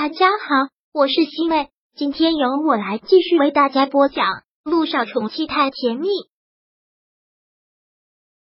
[0.00, 4.26] 大家好，我是西妹，今天由我来继续为大家播讲
[4.62, 6.06] 《陆少宠妻太甜蜜》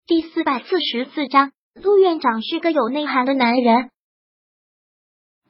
[0.06, 1.54] 第四百四十四章。
[1.74, 3.90] 陆院长是个有内涵的男人，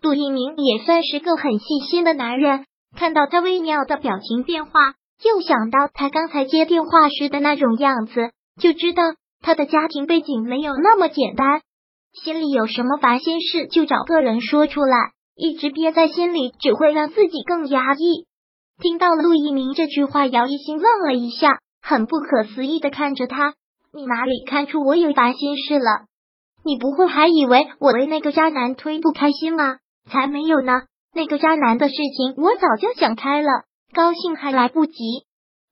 [0.02, 2.66] 陆一鸣也算是个很细心的男人。
[2.96, 4.72] 看到他微妙的表情变化，
[5.26, 8.32] 又想到他刚才接电话时的那种样子，
[8.62, 9.04] 就知道
[9.42, 11.64] 他的家庭背景没有那么简单。
[12.14, 15.17] 心里有什么烦心事，就找个人说出来。
[15.40, 18.26] 一直憋在心里，只会让自己更压抑。
[18.82, 23.54] 听到陆一鸣这句话，姚一新愣了一下，很不可思议的看着他
[23.94, 26.08] ：“你哪里看出我有烦心事了？
[26.66, 29.78] 你不会还以为我为那个渣男推不开心吗？
[30.10, 30.74] 才没有呢！
[31.14, 33.50] 那个渣男的事情我早就想开了，
[33.94, 34.94] 高兴还来不及。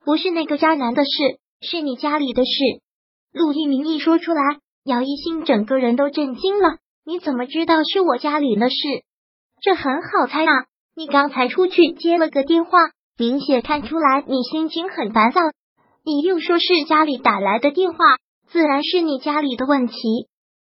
[0.04, 1.10] 不是那个渣男的事，
[1.60, 2.50] 是你家里的事。”
[3.34, 4.42] 陆一鸣一说出来，
[4.84, 8.76] 姚一新整个人都震惊了：“你怎么知道是我家里的事？”
[9.60, 10.66] 这很好猜啊！
[10.94, 12.78] 你刚才出去接了个电话，
[13.18, 15.40] 明显看出来你心情很烦躁。
[16.04, 17.98] 你又说是家里打来的电话，
[18.48, 19.94] 自然是你家里的问题。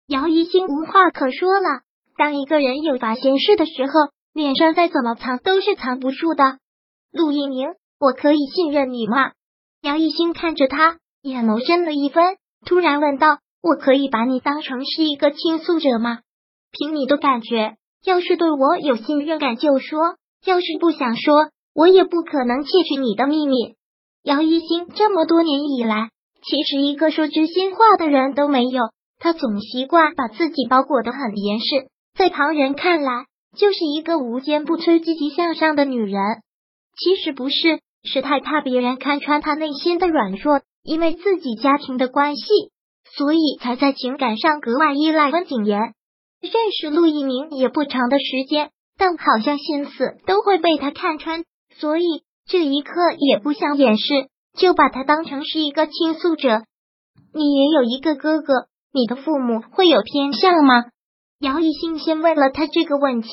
[0.06, 1.80] 姚一星无话可说了。
[2.16, 3.92] 当一个人有烦心事的时候，
[4.34, 6.58] 脸上再怎么藏都是藏不住的。
[7.12, 9.32] 陆一鸣，我可以信任你吗？
[9.82, 16.18] 姚一星看着他，眼眸深了一分，突然问道：“我可以把你当成是一个倾诉者吗？
[16.70, 23.74] 凭你的感觉。”要是对我有信任感就说，要是不想说，我也不可能窃取你的秘密。
[24.22, 26.10] 姚一星这么多年以来，
[26.42, 28.82] 其实一个说真心话的人都没有，
[29.18, 36.20] 他总习惯把自己包裹的很严实，在旁人看来就是一个无坚不摧、积极向上的女人。
[36.96, 42.42] 其实不是，是太怕别人看穿她内心的软弱，因为自己家庭的关系，
[43.16, 45.94] 所以才在情感上格外依赖温景言。
[46.40, 51.44] 认识陆一鸣也不长的时间，但好像心思都会被他看穿，
[51.76, 52.04] 所以
[52.46, 56.62] 这一刻也不想掩饰，就把他当成是一个倾诉者。
[57.34, 60.86] 你也有一个哥哥，你的父母会有偏向吗？
[61.40, 63.28] 姚一兴先问了他这个问题，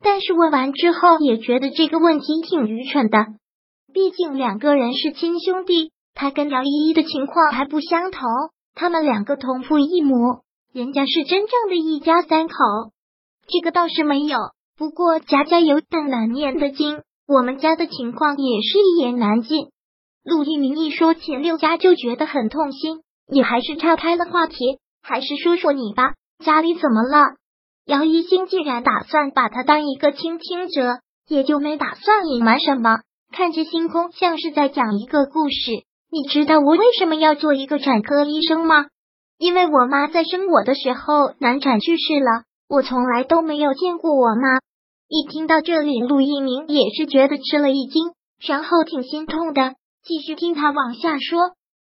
[0.00, 3.26] 但是问完之后也觉得这个问题挺愚蠢的，
[3.92, 8.22] 毕竟两个人是亲兄弟，他跟姚依依的情况还不相同，
[8.74, 10.14] 他们两个同父异母。
[10.72, 12.54] 人家是真正的一家三口，
[13.46, 14.38] 这个倒是没有。
[14.78, 19.68] 不过家家有本难念的经，我们家的情况也是一言难尽。
[20.24, 27.34] 陆一鸣一说前六家就觉得很痛心，你还是岔开了话题，还是说说你吧，家里怎么了？
[27.84, 33.00] 姚一星既然打算把他当一个倾听者，也就没打算隐瞒什么，
[33.30, 35.84] 看着星空像是在讲一个故事。
[36.10, 38.86] 你知道我为什么要做一个产科医生吗？
[39.42, 44.60] 因为我妈在生我的时候难产去世了，我从来都没有见过我妈。
[45.08, 49.74] 一听到这里，陆一鸣也是觉得吃了一惊，然后挺心痛的。
[50.04, 51.40] 继续听他往下说。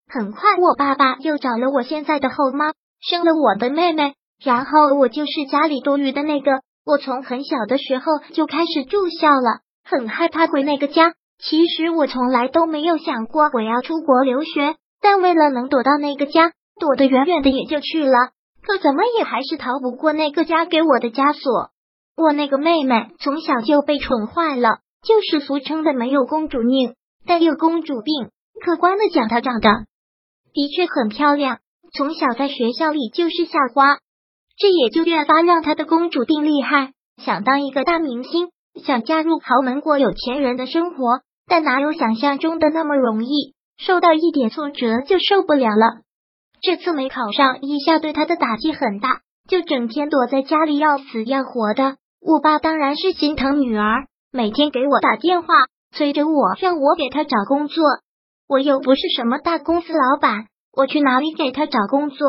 [0.07, 2.71] 很快，我爸爸又找了我现在的后妈，
[3.01, 6.61] 生了我的妹妹，然后我就是家里多余的那个。
[6.85, 11.13] 我从很小的时候就开始住校了，很害怕回那个家。
[11.43, 16.53] 其实我从来都没有想过我要出国留学，但为了能躲到那个家。
[16.79, 21.69] 躲得远远的也就去了，可怎么也还是逃不过那个家给我的枷锁。
[22.15, 26.95] 我那个妹妹从小就被宠坏了，就是俗称的没有公主命，
[27.25, 28.29] 但有公主病。
[28.63, 29.69] 客观的讲，她长得
[30.53, 31.59] 的确很漂亮，
[31.97, 33.97] 从小在学校里就是校花，
[34.57, 36.93] 这也就越发让她的公主病厉害。
[37.17, 38.49] 想当一个大明星，
[38.83, 43.55] 想嫁入豪门过有钱人的生活，但哪有想象中的那么容易？
[43.77, 46.03] 受到一点挫折就受不了了。
[46.63, 49.19] 这次没考上，一下对他的打击很大，
[49.49, 51.97] 就整天躲在家里要死要活的。
[52.21, 55.47] 我爸当然是心疼女儿，每天给我打电话，
[55.91, 57.83] 催着我让我给他找工作。
[58.47, 62.25] 我又不是什么大公司老板，我去哪里给他找工作？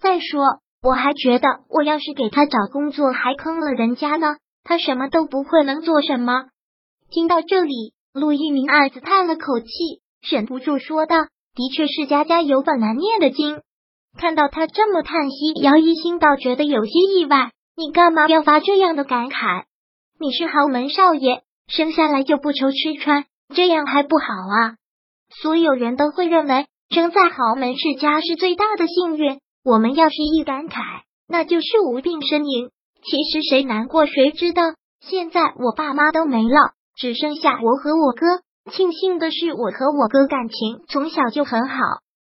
[0.00, 4.36] 再说，我还觉得我要是给他找工作，还坑了人家呢。
[4.64, 6.46] 他什么都不会，能做什么？
[7.10, 9.66] 听到这里，陆一鸣暗自叹了口气，
[10.26, 11.16] 忍不住说道。
[11.58, 13.62] 的确是家家有本难念的经。
[14.16, 17.50] 看到他这么叹息，姚一星倒觉得有些意外。
[17.76, 19.64] 你干嘛要发这样的感慨？
[20.20, 24.76] 你是豪门少爷，生下来就不愁吃穿，这样还不好啊？
[25.42, 29.40] 所有人都会认为生在豪门世家是最大的幸运。
[29.64, 30.80] 我们要是一感慨，
[31.26, 32.70] 那就是无病呻吟。
[33.02, 34.62] 其实谁难过谁知道。
[35.00, 38.26] 现在我爸妈都没了，只剩下我和我哥。
[38.68, 41.76] 庆幸的是，我和我哥感情从小就很好。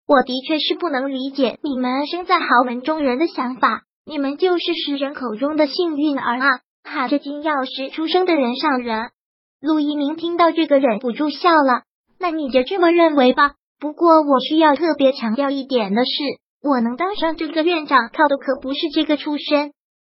[0.06, 6.60] 我的确是不能理解你们生在豪门中人的想法，你们就是世人口中的幸运儿啊！
[6.82, 9.10] 喊着金钥匙出生的人上人。
[9.60, 11.82] 陆一鸣听到这个忍不住笑了。
[12.18, 13.52] 那你就这么认为吧。
[13.78, 16.10] 不过我需要特别强调一点的是，
[16.62, 19.72] 我能当上这个院长，靠的可不是这个出身。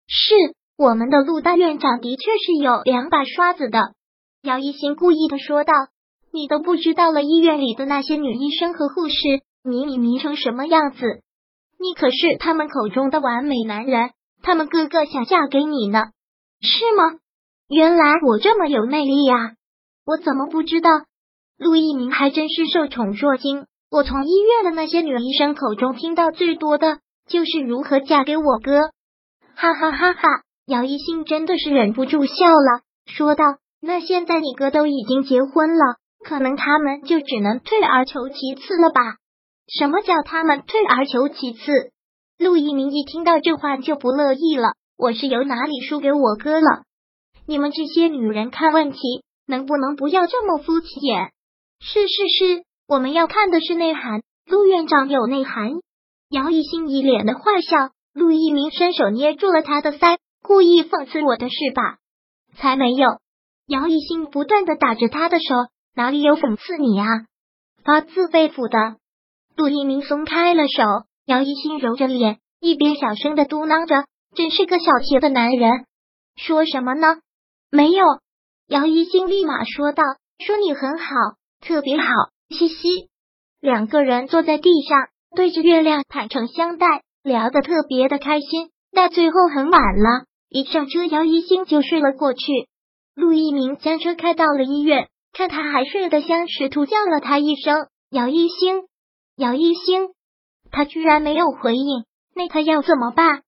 [0.08, 0.34] 是
[0.78, 3.80] 我们的陆大院长的确是有两把刷子的。
[4.42, 5.72] 姚一新故意的说道
[6.34, 9.16] ：“你都不知道了，医院里的那些女医生和护士，
[9.64, 11.22] 迷你迷成什么样子？
[11.80, 14.10] 你可是他们口中的完美男人，
[14.42, 16.06] 他们个个想嫁给你呢，
[16.60, 17.20] 是吗？
[17.70, 19.54] 原来我这么有魅力呀，
[20.08, 20.90] 我怎么不知道？”
[21.60, 23.68] 陆一鸣还真是受宠若惊。
[23.92, 26.98] 我从医院的那些女医生口中听到最多的
[27.30, 28.80] 就是如何嫁给我哥。
[29.56, 30.28] 哈哈哈哈！
[30.66, 33.44] 姚一兴真的是忍不住笑了，说道
[33.80, 39.02] ：“那现在你哥都已经结婚了，可能他们就只能退而求其次了吧？”
[39.68, 41.92] 什么叫他们退而求其次？
[42.38, 44.74] 陆一鸣一听到这话就不乐意了。
[44.98, 46.84] 我是由哪里输给我哥了？
[47.46, 49.00] 你们这些女人看问题
[49.48, 51.32] 能不能不要这么肤浅？
[51.80, 54.22] 是是是，我们要看的是内涵。
[54.46, 55.72] 陆院长有内涵。
[56.30, 57.92] 姚一兴一脸的坏笑。
[58.14, 61.98] 陆一鸣伸手捏住了他的腮，故意讽刺我的是吧？
[62.56, 63.08] 才没有！
[63.66, 65.56] 姚一兴不断的打着他的手，
[65.96, 67.06] 哪里有讽刺你啊？
[67.84, 68.98] 发自肺腑的。
[69.56, 70.84] 陆一鸣松开了手，
[71.26, 74.06] 姚一兴揉着脸，一边小声的嘟囔着
[74.36, 75.86] ：“真是个小气的男人。”
[76.36, 77.18] 说什么呢？
[77.70, 78.04] 没有。
[78.68, 80.04] 姚一星立马说道
[80.44, 81.06] ：“说你很好。”
[81.62, 82.06] 特别好，
[82.50, 83.10] 嘻嘻。
[83.62, 84.98] 两个人坐在地上，
[85.36, 88.72] 对着月亮坦诚相待，聊得特别的开心。
[88.92, 92.68] 到最后很晚了，一上车，姚一星就睡了过去。
[93.16, 98.84] 陆一鸣将车开到了医院，看他还睡得香，试图叫了他一声“姚一星”，
[99.36, 100.10] 姚一星，
[100.72, 102.06] 他居然没有回应。
[102.36, 103.42] 那他要怎么办？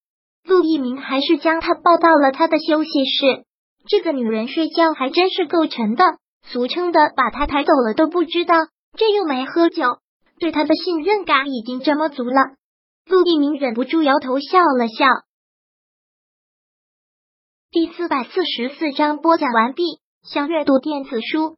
[0.44, 3.46] 陆一鸣还是将他抱到了他的休息室。
[3.88, 6.04] 这个女人睡觉还真是够沉的。
[6.42, 8.56] 俗称的把他抬走了都不知道，
[8.98, 10.00] 这又没喝酒，
[10.40, 12.56] 对他的信任感已经这么足了。
[13.06, 15.06] 陆一鸣忍不住摇头笑了笑。
[17.70, 19.84] 第四百四十四章播讲完毕。
[20.24, 21.58] 想阅读电子书，